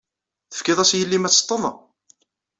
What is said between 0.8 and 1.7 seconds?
i yelli-m ad teṭṭeḍ?